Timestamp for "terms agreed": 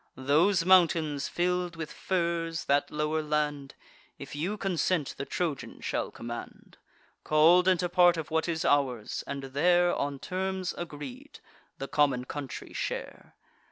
10.17-11.39